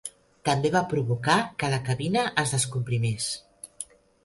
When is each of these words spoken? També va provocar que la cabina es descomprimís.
També 0.47 0.71
va 0.75 0.79
provocar 0.93 1.35
que 1.65 1.69
la 1.75 1.79
cabina 1.91 2.25
es 2.45 2.55
descomprimís. 2.57 3.31